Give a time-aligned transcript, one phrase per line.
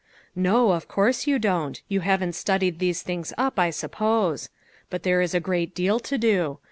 [0.35, 1.79] "No; of course you don't.
[1.87, 4.49] You haven't studied these things up, I suppose.
[4.89, 6.57] But there is a great deal to do.